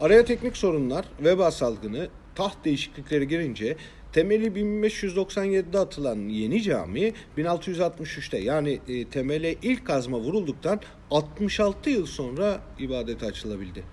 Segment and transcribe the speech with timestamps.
[0.00, 3.76] Araya teknik sorunlar, veba salgını, taht değişiklikleri girince
[4.12, 10.80] temeli 1597'de atılan yeni cami 1663'te yani e, temele ilk kazma vurulduktan
[11.10, 13.84] 66 yıl sonra ibadete açılabildi.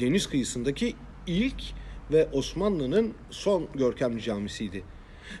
[0.00, 0.94] Deniz kıyısındaki
[1.26, 1.62] ilk
[2.12, 4.82] ve Osmanlı'nın son görkemli camisiydi.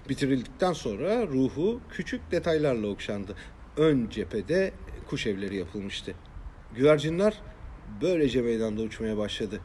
[0.08, 3.34] Bitirildikten sonra ruhu küçük detaylarla okşandı.
[3.76, 4.72] Ön cephede
[5.06, 6.14] kuş evleri yapılmıştı.
[6.76, 7.40] Güvercinler
[8.02, 9.60] böylece meydanda uçmaya başladı.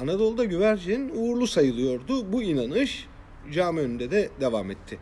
[0.00, 2.32] Anadolu'da güvercin uğurlu sayılıyordu.
[2.32, 3.06] Bu inanış
[3.52, 4.98] cami önünde de devam etti.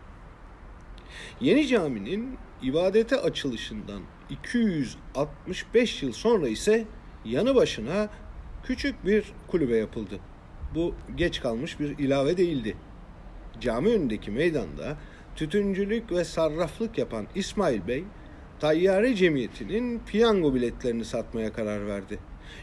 [1.41, 6.84] Yeni caminin ibadete açılışından 265 yıl sonra ise
[7.25, 8.09] yanı başına
[8.65, 10.19] küçük bir kulübe yapıldı.
[10.75, 12.77] Bu geç kalmış bir ilave değildi.
[13.61, 14.97] Cami önündeki meydanda
[15.37, 18.05] tütüncülük ve sarraflık yapan İsmail Bey,
[18.61, 22.19] Tayyare Cemiyeti'nin piyango biletlerini satmaya karar verdi.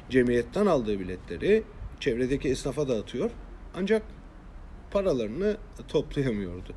[0.09, 1.63] Cemiyetten aldığı biletleri
[2.03, 3.31] çevredeki esnafa dağıtıyor
[3.75, 4.03] ancak
[4.91, 6.73] paralarını toplayamıyordu.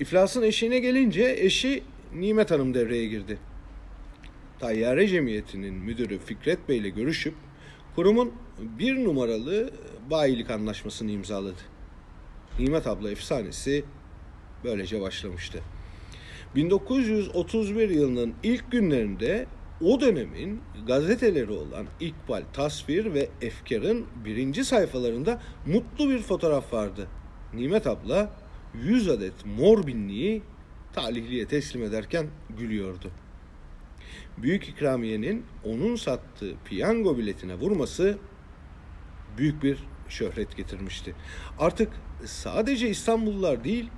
[0.00, 1.82] İflasın eşiğine gelince eşi
[2.14, 3.38] Nimet Hanım devreye girdi.
[4.60, 7.34] Tayyare Cemiyeti'nin müdürü Fikret Bey ile görüşüp
[7.94, 8.32] kurumun
[8.78, 9.70] bir numaralı
[10.10, 11.60] bayilik anlaşmasını imzaladı.
[12.58, 13.84] Nimet abla efsanesi
[14.64, 15.60] böylece başlamıştı.
[16.54, 19.46] 1931 yılının ilk günlerinde
[19.84, 27.08] o dönemin gazeteleri olan İkbal, Tasvir ve Efkar'ın birinci sayfalarında mutlu bir fotoğraf vardı.
[27.54, 28.30] Nimet abla
[28.74, 30.42] 100 adet mor binliği
[30.92, 32.26] talihliye teslim ederken
[32.58, 33.10] gülüyordu.
[34.38, 38.18] Büyük ikramiyenin onun sattığı piyango biletine vurması
[39.38, 41.14] büyük bir şöhret getirmişti.
[41.58, 41.92] Artık
[42.24, 43.90] sadece İstanbullular değil,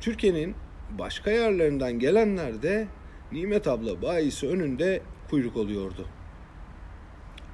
[0.00, 0.54] Türkiye'nin
[0.98, 2.88] başka yerlerinden gelenler de
[3.32, 6.06] Nimet abla bayisi önünde kuyruk oluyordu.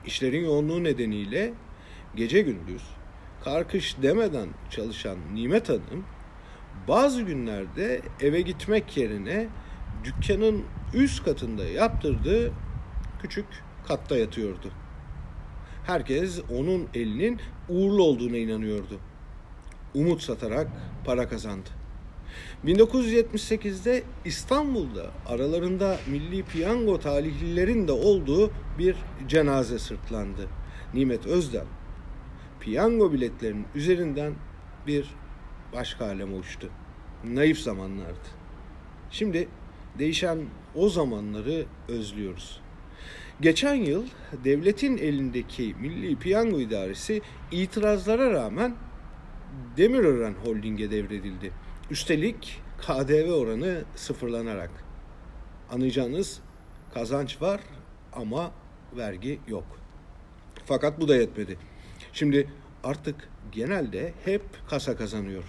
[0.07, 1.55] İşlerin yoğunluğu nedeniyle
[2.17, 2.83] gece gündüz
[3.45, 6.05] karkış demeden çalışan Nimet Hanım
[6.89, 9.49] bazı günlerde eve gitmek yerine
[10.05, 12.53] dükkanın üst katında yaptırdığı
[13.23, 13.47] küçük
[13.89, 14.73] katta yatıyordu.
[15.87, 19.01] Herkes onun elinin uğurlu olduğuna inanıyordu.
[19.95, 20.69] Umut satarak
[21.05, 21.71] para kazandı.
[22.65, 28.97] 1978'de İstanbul'da aralarında milli piyango talihlilerin de olduğu bir
[29.29, 30.49] cenaze sırtlandı.
[30.95, 31.67] Nimet Özdem
[32.61, 34.35] piyango biletlerinin üzerinden
[34.87, 35.15] bir
[35.73, 36.71] başka aleme uçtu.
[37.25, 38.29] Naif zamanlardı.
[39.11, 39.49] Şimdi
[39.99, 40.39] değişen
[40.75, 42.61] o zamanları özlüyoruz.
[43.41, 44.05] Geçen yıl
[44.45, 48.75] devletin elindeki Milli Piyango İdaresi itirazlara rağmen
[49.77, 51.53] Demirören Holding'e devredildi.
[51.91, 54.71] Üstelik KDV oranı sıfırlanarak.
[55.71, 56.41] Anlayacağınız
[56.95, 57.61] kazanç var
[58.13, 58.51] ama
[58.97, 59.65] vergi yok.
[60.65, 61.59] Fakat bu da yetmedi.
[62.13, 62.49] Şimdi
[62.85, 65.45] artık genelde hep kasa kazanıyor.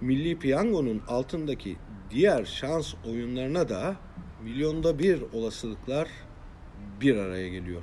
[0.00, 1.76] Milli Piyango'nun altındaki
[2.10, 3.96] diğer şans oyunlarına da
[4.42, 6.08] milyonda bir olasılıklar
[7.00, 7.82] bir araya geliyor.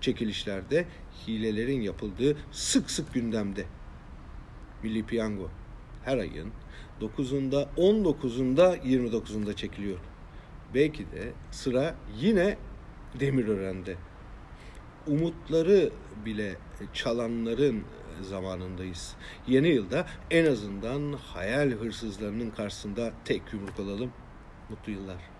[0.00, 0.84] Çekilişlerde
[1.26, 3.64] hilelerin yapıldığı sık sık gündemde.
[4.82, 5.50] Milli Piyango
[6.08, 6.52] her ayın
[7.00, 9.98] 9'unda, 19'unda, 29'unda çekiliyor.
[10.74, 12.56] Belki de sıra yine
[13.20, 13.96] Demirören'de.
[15.06, 15.90] Umutları
[16.24, 16.56] bile
[16.92, 17.84] çalanların
[18.22, 19.16] zamanındayız.
[19.46, 24.12] Yeni yılda en azından hayal hırsızlarının karşısında tek yumruk alalım.
[24.70, 25.37] Mutlu yıllar.